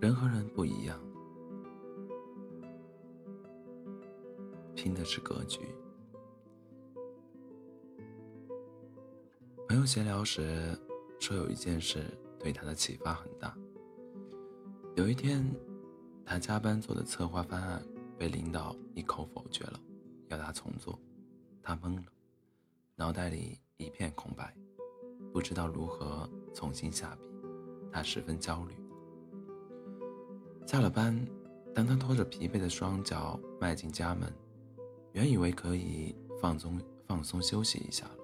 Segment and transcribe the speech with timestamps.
[0.00, 0.98] 人和人不一样，
[4.74, 5.60] 拼的是格局。
[9.68, 10.78] 朋友闲聊时
[11.18, 12.04] 说，有一件事
[12.38, 13.54] 对他的启发很大。
[14.96, 15.44] 有一天，
[16.24, 17.84] 他加班做的策划方案
[18.16, 19.80] 被领导一口否决了，
[20.28, 20.98] 要他重做，
[21.62, 22.04] 他懵了，
[22.96, 24.56] 脑袋里一片空白，
[25.38, 27.28] 不知道如何重新下笔，
[27.92, 28.74] 他十分焦虑。
[30.66, 31.16] 下了班，
[31.72, 34.32] 当他拖着疲惫的双脚迈进家门，
[35.12, 38.16] 原以为可以放松放松休息一下了。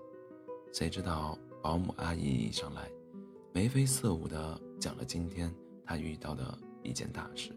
[0.72, 2.90] 谁知道保姆阿姨一上来，
[3.52, 5.54] 眉飞色舞地讲了今天
[5.86, 7.52] 她遇到的一件大事。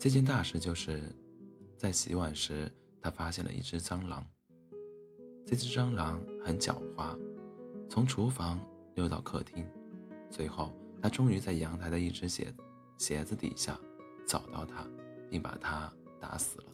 [0.00, 1.02] 这件大事就是，
[1.76, 4.24] 在洗碗时，她发现了一只蟑螂。
[5.44, 7.14] 这只蟑螂很狡猾，
[7.92, 8.58] 从厨房
[8.94, 9.68] 溜到客厅，
[10.30, 12.50] 最后他终于在阳台的一只鞋
[12.96, 13.78] 鞋子底下
[14.26, 14.88] 找到它，
[15.28, 16.64] 并把它打死了。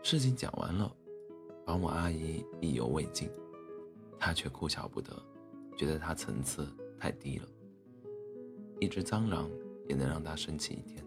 [0.00, 0.94] 事情讲完了。
[1.66, 3.28] 保姆阿姨意犹未尽，
[4.16, 5.12] 她却哭笑不得，
[5.76, 6.64] 觉得她层次
[7.00, 7.48] 太低了。
[8.78, 9.50] 一只蟑螂
[9.88, 11.04] 也能让她生气一天，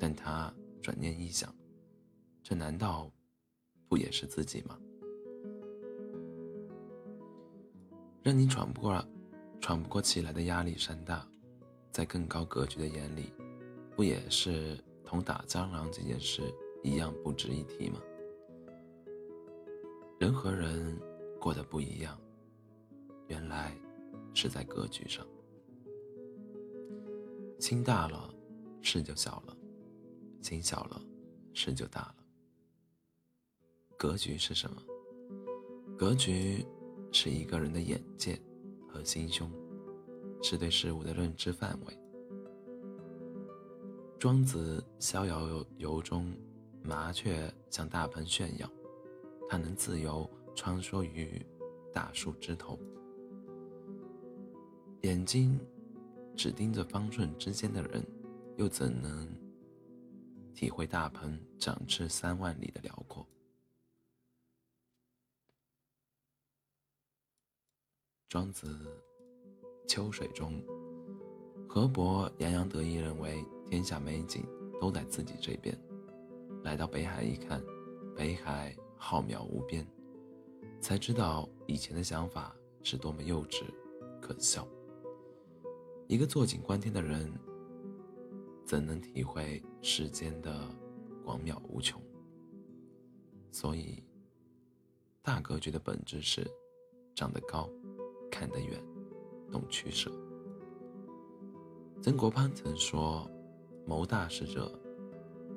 [0.00, 1.54] 但她转念一想，
[2.42, 3.08] 这难道
[3.86, 4.76] 不也是自己吗？
[8.26, 9.08] 让你喘不过、
[9.60, 11.24] 喘不过气来的压力山大，
[11.92, 13.32] 在更高格局的眼里，
[13.94, 16.42] 不也是同打蟑螂这件事
[16.82, 18.00] 一样不值一提吗？
[20.18, 21.00] 人和人
[21.40, 22.18] 过得不一样，
[23.28, 23.72] 原来
[24.34, 25.24] 是在格局上。
[27.60, 28.34] 心大了，
[28.82, 29.56] 事就小了；
[30.42, 31.00] 心小了，
[31.54, 32.16] 事就大了。
[33.96, 34.82] 格局是什么？
[35.96, 36.66] 格局
[37.18, 38.38] 是一个人的眼界
[38.86, 39.50] 和心胸，
[40.42, 41.98] 是对事物的认知范围。
[44.18, 46.30] 庄子《逍遥游》中，
[46.82, 48.70] 麻雀向大鹏炫耀。
[49.48, 51.40] 他能自由穿梭于
[51.90, 52.78] 大树枝头，
[55.00, 55.58] 眼睛
[56.36, 58.06] 只盯着方寸之间的人，
[58.56, 59.26] 又怎能
[60.52, 63.26] 体会大鹏展翅三万里的辽阔？
[68.36, 68.66] 庄子
[69.88, 70.62] 《秋水》中，
[71.66, 74.44] 河伯洋洋得意认为天下美景
[74.78, 75.74] 都在自己这边，
[76.62, 77.64] 来到北海一看，
[78.14, 78.76] 北海。
[78.98, 79.86] 浩渺无边，
[80.80, 83.62] 才知道以前的想法是多么幼稚、
[84.20, 84.68] 可笑。
[86.06, 87.32] 一个坐井观天的人，
[88.66, 90.68] 怎能体会世间的
[91.24, 92.02] 广渺无穷？
[93.50, 94.02] 所以，
[95.22, 96.46] 大格局的本质是
[97.14, 97.70] 长得高、
[98.30, 98.82] 看得远、
[99.50, 100.10] 懂取舍。
[102.02, 103.28] 曾国藩曾说
[103.86, 104.72] ：“谋大事者，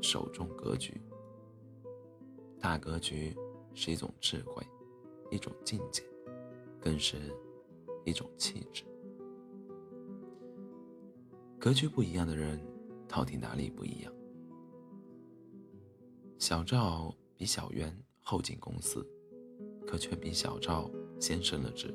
[0.02, 1.00] 首重格局。”
[2.59, 3.35] 大格局
[3.74, 4.66] 是一种智慧，
[5.29, 6.03] 一种境界，
[6.79, 7.18] 更是
[8.06, 8.84] 一种气质。
[11.59, 12.59] 格局不一样的人，
[13.08, 14.13] 到底哪里不一样？
[16.38, 19.06] 小赵比小袁后进公司，
[19.85, 21.94] 可却比小赵先升了职。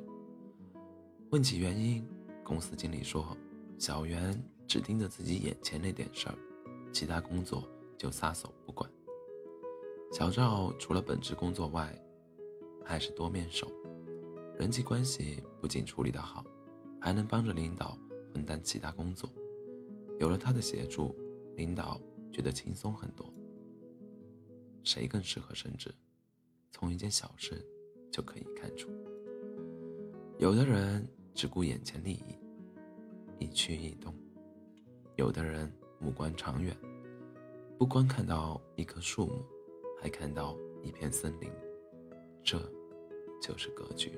[1.34, 2.06] 问起原因，
[2.44, 3.36] 公司经理说
[3.76, 6.38] ：“小袁只盯着自己眼前那点事儿，
[6.92, 7.68] 其他工作
[7.98, 8.88] 就撒手不管。”
[10.14, 11.92] 小赵除了本职工作外，
[12.84, 13.68] 还是多面手，
[14.56, 16.44] 人际关系不仅处理得好，
[17.00, 17.98] 还能帮着领导
[18.32, 19.28] 分担其他工作。
[20.20, 21.16] 有了他的协助，
[21.56, 22.00] 领导
[22.32, 23.28] 觉得轻松很多。
[24.84, 25.92] 谁更适合升职？
[26.70, 27.60] 从一件小事
[28.12, 28.88] 就可以看出。
[30.38, 32.38] 有的人只顾眼前利益，
[33.38, 34.12] 一趋一动；
[35.16, 36.76] 有的人目光长远，
[37.78, 39.44] 不光看到一棵树木。
[40.00, 41.50] 还看到一片森林，
[42.42, 42.60] 这
[43.40, 44.12] 就是格局。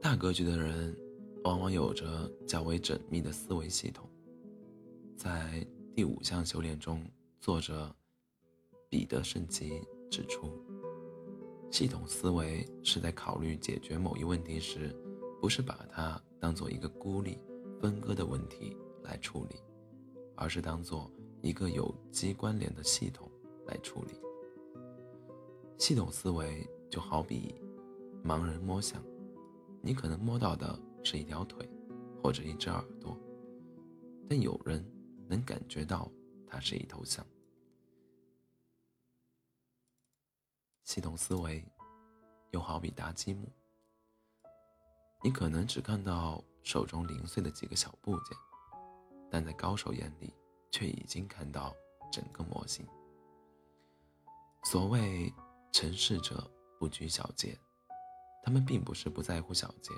[0.00, 0.96] 大格局的人，
[1.42, 4.08] 往往有着较为缜密的思维系统。
[5.16, 5.66] 在
[5.96, 7.04] 第五项修炼中，
[7.40, 7.92] 作者
[8.88, 10.64] 彼得圣吉指出，
[11.72, 14.94] 系统思维是在考虑解决某一问题时，
[15.40, 17.38] 不是把它当做一个孤立、
[17.80, 19.56] 分割的问题来处理，
[20.36, 21.10] 而是当做。
[21.40, 23.28] 一个有机关联的系统
[23.66, 24.14] 来处理。
[25.76, 27.52] 系统思维就好比
[28.24, 29.02] 盲人摸象，
[29.80, 31.68] 你可能摸到的是一条腿
[32.22, 33.18] 或者一只耳朵，
[34.28, 34.88] 但有人
[35.26, 36.08] 能感觉到
[36.46, 37.26] 它是一头象。
[40.84, 41.64] 系统思维
[42.50, 43.48] 又好比搭积木，
[45.22, 48.36] 你可能只看到手中零碎的几个小部件，
[49.30, 50.34] 但在高手眼里，
[50.70, 51.74] 却已经看到
[52.10, 52.86] 整个模型。
[54.64, 55.32] 所谓
[55.72, 56.48] 成事者
[56.78, 57.58] 不拘小节，
[58.42, 59.92] 他们并不是不在乎小节，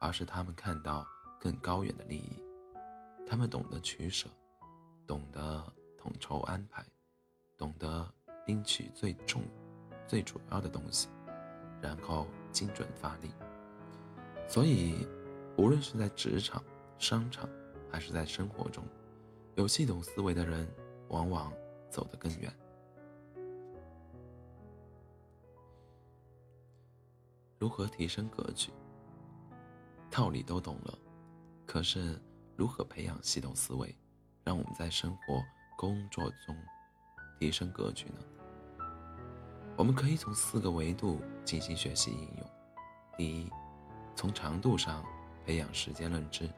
[0.00, 1.06] 而是他们看到
[1.38, 2.42] 更高远的利益，
[3.26, 4.28] 他们懂得取舍，
[5.06, 6.84] 懂得统筹安排，
[7.56, 8.12] 懂得
[8.46, 9.42] 拎取最重、
[10.06, 11.08] 最主要的东西。
[11.82, 13.30] 然后精准发力，
[14.48, 15.06] 所以
[15.56, 16.64] 无论是在职场、
[16.98, 17.48] 商场，
[17.92, 18.82] 还是在生活中，
[19.56, 20.66] 有系统思维的人
[21.08, 21.52] 往往
[21.90, 22.52] 走得更远。
[27.58, 28.72] 如何提升格局？
[30.10, 30.98] 道理都懂了，
[31.66, 32.18] 可是
[32.56, 33.94] 如何培养系统思维，
[34.42, 35.44] 让我们在生活、
[35.76, 36.56] 工作中
[37.38, 38.35] 提升格局呢？
[39.76, 42.50] 我们可以从四个维度进行学习应用。
[43.18, 43.50] 第一，
[44.14, 45.04] 从长度上
[45.44, 46.48] 培养时间认知，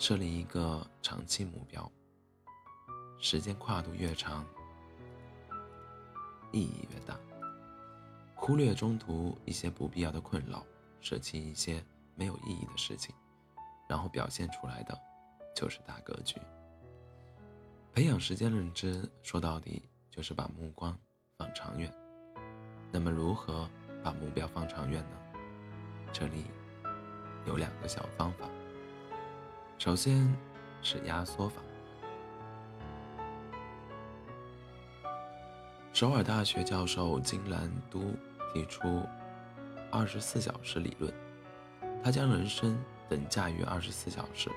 [0.00, 1.88] 设立一个长期目标。
[3.20, 4.44] 时间跨度越长，
[6.50, 7.16] 意义越大。
[8.34, 10.66] 忽略中途一些不必要的困扰，
[11.00, 11.82] 舍弃一些
[12.16, 13.14] 没有意义的事情，
[13.88, 15.00] 然后表现出来的
[15.54, 16.40] 就是大格局。
[17.92, 20.98] 培养时间认知，说到底就是把目光
[21.38, 21.90] 放长远。
[22.94, 23.68] 那么如何
[24.04, 25.40] 把目标放长远呢？
[26.12, 26.44] 这里
[27.44, 28.48] 有两个小方法。
[29.78, 30.32] 首先
[30.80, 31.60] 是压缩法。
[35.92, 38.00] 首尔大学教授金兰都
[38.52, 39.02] 提出
[39.90, 41.12] 二十四小时理论，
[42.00, 44.48] 他将人生等价于二十四小时。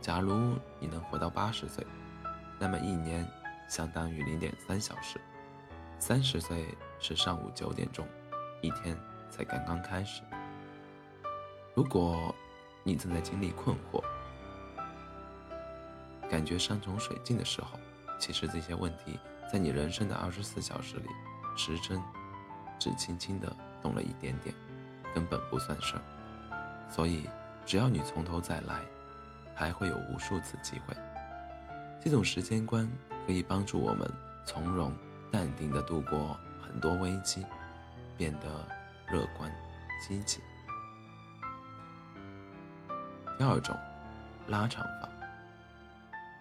[0.00, 1.86] 假如你能活到八十岁，
[2.58, 3.28] 那么一年
[3.68, 5.20] 相当于零点三小时。
[6.00, 6.66] 三十岁
[6.98, 8.08] 是上午九点钟，
[8.62, 8.98] 一天
[9.28, 10.22] 才刚刚开始。
[11.74, 12.34] 如果
[12.82, 14.02] 你正在经历困惑、
[16.30, 17.78] 感觉山穷水尽的时候，
[18.18, 19.20] 其实这些问题
[19.52, 21.08] 在你人生的二十四小时里，
[21.54, 22.02] 时针
[22.78, 24.54] 只轻轻的动了一点点，
[25.14, 26.02] 根本不算事儿。
[26.88, 27.28] 所以，
[27.66, 28.80] 只要你从头再来，
[29.54, 30.96] 还会有无数次机会。
[32.02, 32.90] 这种时间观
[33.26, 34.10] 可以帮助我们
[34.46, 34.90] 从容。
[35.30, 37.44] 淡定地度过很多危机，
[38.16, 38.68] 变得
[39.12, 39.50] 乐观
[40.00, 40.40] 积极。
[43.38, 43.76] 第二种，
[44.48, 45.08] 拉长法。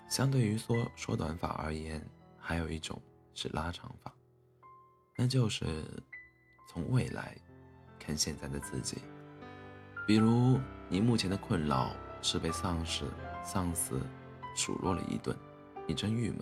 [0.09, 2.03] 相对于缩缩短法而言，
[2.39, 2.99] 还有一种
[3.35, 4.11] 是拉长法，
[5.15, 5.85] 那就是
[6.67, 7.37] 从未来
[7.99, 8.97] 看现在的自己。
[10.07, 11.91] 比如，你目前的困扰
[12.23, 13.05] 是被上司
[13.43, 14.01] 上司
[14.55, 15.37] 数落了一顿，
[15.85, 16.39] 你真郁闷，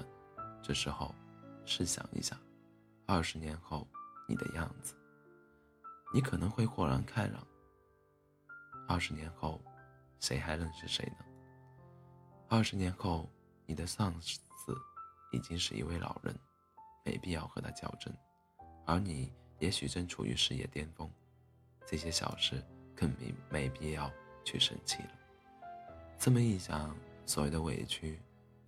[0.63, 1.13] 这时候。
[1.67, 2.39] 试想一下，
[3.05, 3.85] 二十年后
[4.25, 4.95] 你的样子，
[6.13, 7.45] 你可能会豁然开朗。
[8.87, 9.61] 二十年后，
[10.21, 11.25] 谁还认识谁呢？
[12.47, 13.29] 二十年后，
[13.65, 14.41] 你的上司
[15.33, 16.33] 已经是一位老人，
[17.03, 18.17] 没必要和他较真，
[18.85, 21.11] 而你也许正处于事业巅峰，
[21.85, 22.65] 这些小事
[22.95, 24.09] 更没没必要
[24.45, 25.11] 去生气了。
[26.17, 28.17] 这么一想，所有的委屈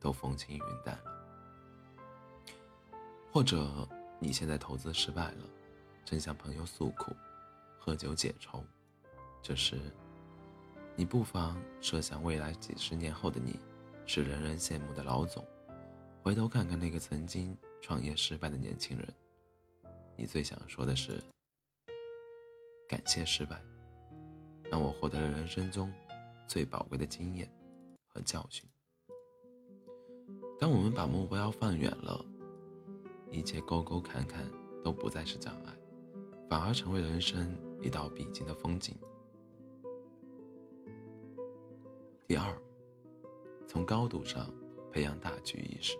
[0.01, 0.99] 都风轻云淡。
[3.31, 3.87] 或者
[4.17, 5.43] 你现在投资失败了，
[6.03, 7.15] 正向朋友诉苦，
[7.77, 8.63] 喝酒解愁，
[9.39, 9.79] 这时，
[10.95, 13.59] 你不妨设想未来几十年后的你，
[14.07, 15.45] 是人人羡慕的老总，
[16.23, 19.07] 回头看看那个曾经创业失败的年轻人，
[20.17, 21.23] 你最想说的是：
[22.87, 23.61] 感谢失败，
[24.71, 25.93] 让我获得了人生中
[26.47, 27.47] 最宝贵的经验
[28.07, 28.67] 和教训。
[30.59, 32.25] 当我们把目标放远了。
[33.31, 34.49] 一切沟沟坎坎
[34.83, 35.73] 都不再是障碍，
[36.49, 38.95] 反而成为人生一道必经的风景。
[42.27, 42.55] 第二，
[43.67, 44.51] 从高度上
[44.91, 45.97] 培养大局意识。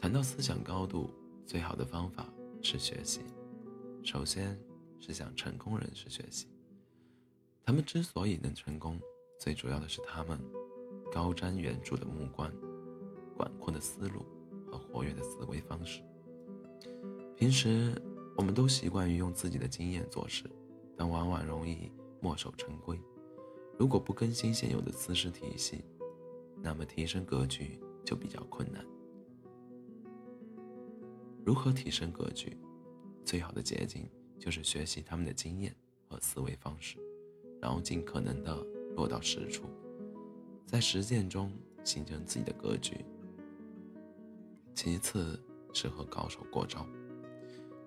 [0.00, 1.10] 谈到思想高度，
[1.46, 2.26] 最好的方法
[2.62, 3.20] 是学习。
[4.02, 4.58] 首先
[4.98, 6.46] 是向成功人士学习，
[7.62, 8.98] 他们之所以能成功，
[9.38, 10.40] 最主要的是他们
[11.12, 12.50] 高瞻远瞩的目光、
[13.36, 14.24] 广阔的思路。
[14.70, 16.02] 和活跃的思维方式。
[17.36, 17.94] 平时
[18.36, 20.44] 我们都习惯于用自己的经验做事，
[20.96, 23.00] 但往往容易墨守成规。
[23.78, 25.82] 如果不更新现有的知识体系，
[26.62, 28.84] 那么提升格局就比较困难。
[31.44, 32.56] 如何提升格局？
[33.24, 34.08] 最好的捷径
[34.38, 35.74] 就是学习他们的经验
[36.08, 36.98] 和思维方式，
[37.60, 38.54] 然后尽可能的
[38.96, 39.64] 落到实处，
[40.66, 41.52] 在实践中
[41.84, 43.04] 形成自己的格局。
[44.74, 45.38] 其次
[45.72, 46.86] 是和高手过招，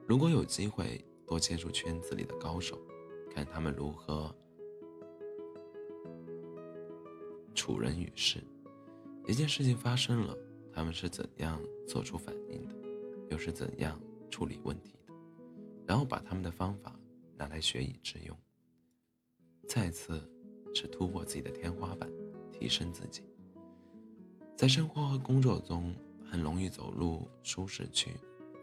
[0.07, 2.79] 如果有机会，多接触圈子里的高手，
[3.31, 4.33] 看他们如何
[7.55, 8.43] 处人与事。
[9.25, 10.37] 一件事情发生了，
[10.71, 12.75] 他们是怎样做出反应的，
[13.29, 13.99] 又是怎样
[14.29, 15.13] 处理问题的，
[15.87, 16.99] 然后把他们的方法
[17.37, 18.37] 拿来学以致用。
[19.67, 20.21] 再次
[20.75, 22.11] 是突破自己的天花板，
[22.51, 23.23] 提升自己。
[24.55, 25.95] 在生活和工作中，
[26.33, 28.09] 很容易走入舒适区，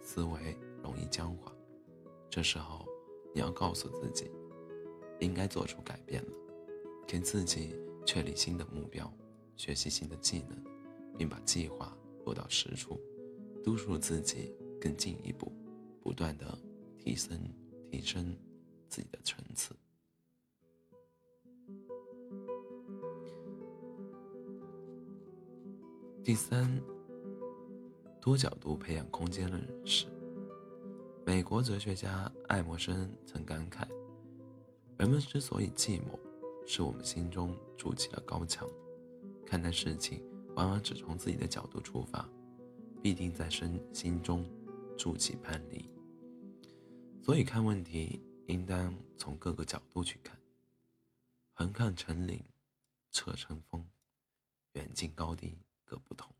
[0.03, 1.55] 思维容易僵化。
[2.29, 2.85] 这时候，
[3.33, 4.29] 你要告诉自己，
[5.21, 6.33] 应该做出改变了，
[7.07, 9.09] 给自己确立新的目标，
[9.55, 10.61] 学习新的技能，
[11.17, 12.99] 并把计划落到实处，
[13.63, 15.53] 督促自己更进一步，
[16.03, 16.59] 不断的
[16.99, 17.39] 提升
[17.89, 18.37] 提升
[18.89, 19.77] 自己的层次。
[26.25, 26.69] 第三，
[28.21, 30.07] 多角度培养空间的认识。
[31.25, 33.89] 美国哲学家爱默生曾感慨
[34.99, 36.19] ：“人们之所以寂寞，
[36.67, 38.69] 是我们心中筑起了高墙，
[39.47, 40.23] 看待事情
[40.55, 42.29] 往往只从自己的角度出发，
[43.03, 44.45] 必定在身心中
[44.99, 45.89] 筑起藩篱。
[47.23, 50.39] 所以看问题应当从各个角度去看，
[51.53, 52.43] 横看成岭，
[53.11, 53.87] 侧成峰，
[54.73, 55.57] 远近高低。”
[55.91, 56.33] 各不同，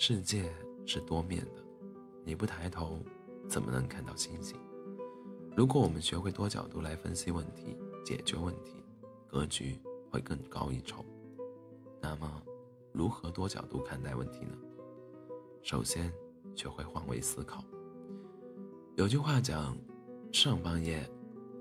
[0.00, 0.48] 世界
[0.86, 1.64] 是多面的，
[2.24, 3.00] 你不抬头，
[3.48, 4.56] 怎么能看到星星？
[5.56, 8.76] 如果我们学会多角度来分析问题、解决问题，
[9.26, 9.76] 格局
[10.08, 11.04] 会更高一筹。
[12.00, 12.40] 那么，
[12.92, 14.56] 如何多角度看待问题呢？
[15.64, 16.12] 首先，
[16.54, 17.64] 学会换位思考。
[18.96, 19.76] 有句话讲：
[20.32, 21.10] 上半夜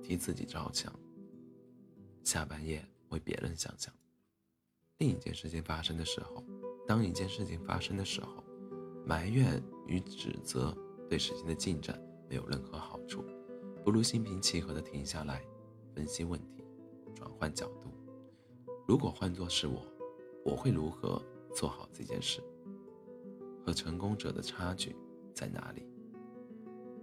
[0.04, 0.94] 替自己着想，
[2.24, 3.92] 下半夜为别人想想。
[5.00, 6.44] 另一件事情发生的时候，
[6.88, 8.42] 当一件事情发生的时候，
[9.06, 10.76] 埋怨与指责
[11.10, 13.24] 对事情的进展没有任何好处，
[13.84, 15.46] 不如心平气和地停下来，
[15.94, 16.64] 分析问题，
[17.14, 17.90] 转换角度。
[18.88, 19.86] 如果换作是我，
[20.46, 21.22] 我会如何
[21.54, 22.42] 做好这件事？
[23.66, 24.96] 和成功者的差距
[25.34, 25.86] 在哪里？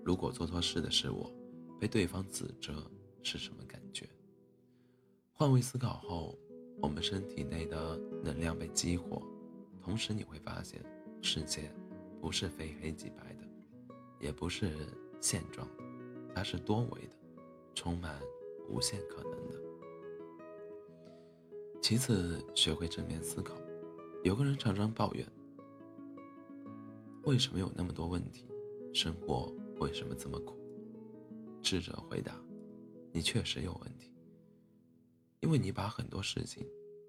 [0.03, 1.31] 如果做错事的是我，
[1.79, 2.91] 被对方指责
[3.23, 4.09] 是什么感觉？
[5.35, 6.39] 换位思考后。
[6.83, 9.23] 我们身体内的能量被激活，
[9.85, 10.83] 同时你会发现，
[11.21, 11.71] 世界
[12.19, 13.47] 不是非黑即白的，
[14.19, 14.89] 也不是
[15.21, 15.85] 现状的，
[16.35, 17.15] 它是多维的，
[17.75, 18.19] 充满
[18.71, 19.61] 无限可能的。
[21.83, 23.55] 其次，学会正面思考。
[24.23, 25.31] 有个人常常抱怨：
[27.25, 28.47] 为什么有那么多问题？
[28.95, 30.57] 生活为什么这么苦？
[31.61, 32.35] 智者回答：
[33.13, 34.11] 你确实有问题。
[35.41, 36.67] 因为你把很多事情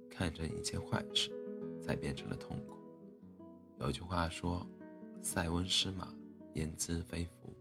[0.10, 1.32] 看成一件坏事，
[1.86, 2.78] 才变成了痛苦。
[3.80, 4.66] 有句话说
[5.22, 6.12] ：“塞翁失马，
[6.56, 7.54] 焉知非福。”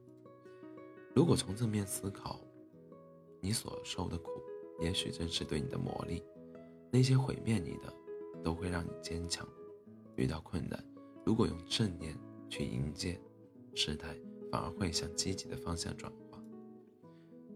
[1.14, 2.40] 如果从正面思考，
[3.40, 4.30] 你所受的苦，
[4.80, 6.22] 也许正是对你的磨砺。
[6.90, 7.92] 那些毁灭你的，
[8.42, 9.46] 都会让你坚强。
[10.16, 10.82] 遇到困难，
[11.24, 12.16] 如果用正念
[12.48, 13.20] 去迎接，
[13.74, 14.16] 事态
[14.50, 16.42] 反而会向积极的方向转化。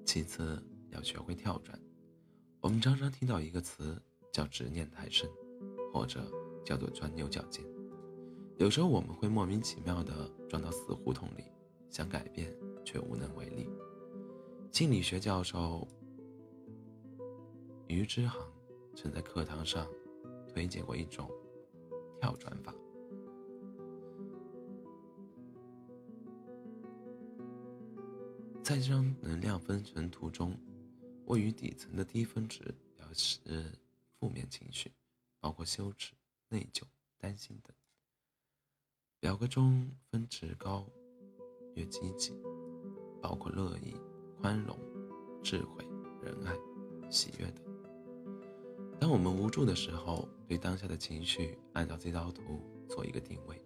[0.04, 1.80] 其次，要学会跳转。
[2.60, 4.00] 我们常常听到一个词
[4.32, 5.30] 叫“执念太深”，
[5.94, 6.20] 或者
[6.68, 7.64] 叫做“钻牛角尖”。
[8.60, 11.44] 有时候我们会莫名其妙地钻到死胡同里，
[11.88, 13.70] 想改变却无能为力。
[14.70, 15.88] 心理学教授
[17.86, 18.46] 于之航
[18.94, 19.88] 曾在课堂上
[20.46, 21.30] 推荐过一种
[22.20, 22.74] 跳转法，
[28.62, 30.54] 在这张能量分层图中。
[31.24, 33.38] 位于底层的低分值表示
[34.18, 34.90] 负面情绪，
[35.40, 36.14] 包括羞耻、
[36.48, 36.82] 内疚、
[37.18, 37.74] 担心等。
[39.20, 40.86] 表格中分值高
[41.74, 42.32] 越积极，
[43.20, 43.94] 包括乐意、
[44.40, 44.78] 宽容、
[45.42, 45.84] 智慧、
[46.22, 46.56] 仁爱、
[47.10, 47.64] 喜悦等。
[49.00, 53.60] 当我们无助的时候，对当下的情绪按照这张图做一个定位，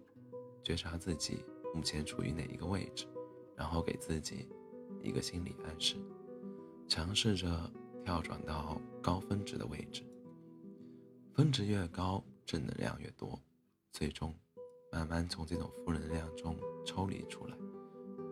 [0.63, 3.07] 觉察自己目前处于哪一个位置，
[3.55, 4.47] 然后给自己
[5.01, 5.95] 一个心理暗示。
[6.87, 7.71] 尝试着
[8.03, 10.03] 跳转到高分值的位置，
[11.33, 13.39] 分值越高，正能量越多，
[13.91, 14.33] 最终
[14.91, 17.57] 慢慢从这种负能量中抽离出来，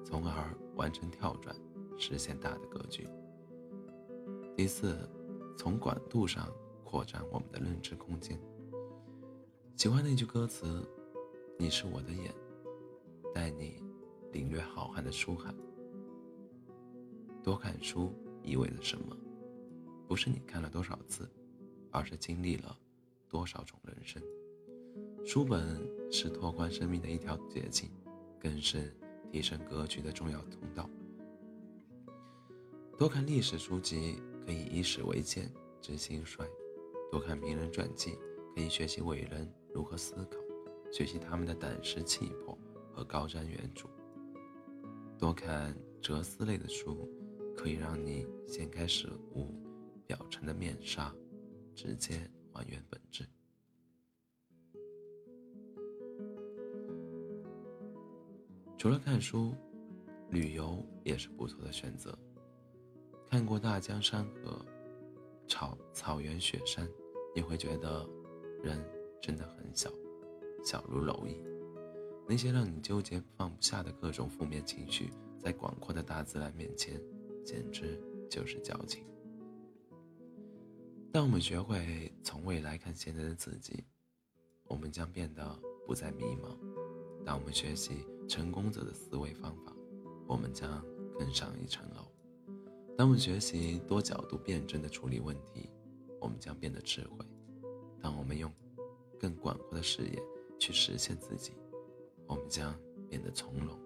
[0.06, 1.56] 从而完成跳转，
[1.98, 3.08] 实现大的格局。
[4.56, 5.10] 第四，
[5.58, 6.52] 从广度上
[6.84, 8.40] 扩展我们的认知空间。
[9.76, 10.88] 喜欢那句歌词
[11.58, 12.34] ：“你是我的眼，
[13.34, 13.84] 带你
[14.32, 15.54] 领略浩瀚的书海。”
[17.44, 18.14] 多看书。
[18.44, 19.16] 意味着什么？
[20.08, 21.30] 不是你看了多少字，
[21.92, 22.76] 而是经历了
[23.32, 24.22] 多少种人生。
[25.26, 25.80] 书本
[26.12, 27.90] 是拓宽生命的一条捷径，
[28.38, 28.94] 更是
[29.32, 30.90] 提升格局的重要通道。
[32.98, 36.46] 多看历史书籍可以以史为鉴，知兴衰；
[37.10, 38.18] 多看名人传记
[38.54, 40.38] 可以学习伟人如何思考，
[40.92, 42.58] 学习他们的胆识气魄
[42.94, 43.86] 和高瞻远瞩。
[45.18, 47.08] 多看哲思类的书，
[47.56, 49.48] 可以让你掀开事物
[50.06, 51.16] 表层的面纱，
[51.74, 52.30] 直接
[52.62, 53.26] 还原本质。
[58.78, 59.56] 除了看书，
[60.30, 62.16] 旅游也是不错的选择。
[63.30, 64.64] 看过大江山河、
[65.48, 66.88] 草草原雪山，
[67.36, 68.08] 你会觉得
[68.62, 68.84] 人
[69.20, 69.90] 真的很小，
[70.64, 71.42] 小如蝼蚁。
[72.28, 77.02] 那些让你纠结放不下的各种负面情绪，在广阔的大自然面前，
[77.44, 78.00] 简直
[78.30, 79.04] 就是矫情。
[81.14, 83.84] 当我们学会从未来看现在的自己，
[84.64, 86.56] 我们将变得不再迷茫。
[87.26, 89.76] 当我们学习成功者的思维方法，
[90.26, 90.82] 我们将
[91.20, 92.08] 更上一层楼。
[92.98, 95.70] 当我们学习多角度辩证的处理问题，
[96.18, 97.26] 我们将变得智慧。
[98.00, 98.50] 当我们用
[99.20, 100.24] 更广阔的视野
[100.58, 101.52] 去实现自己。
[102.26, 102.74] 我们将
[103.10, 103.78] 变得从容、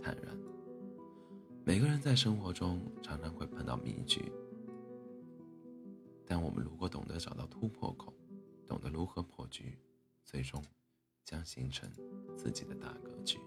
[0.00, 0.34] 坦然。
[1.62, 4.32] 每个人在生活中常常会碰到迷局，
[6.30, 8.14] 但我们如果懂得找到突破口，
[8.68, 9.76] 懂得如何破局，
[10.24, 10.64] 最终
[11.24, 11.90] 将形成
[12.38, 13.40] 自己的大格局。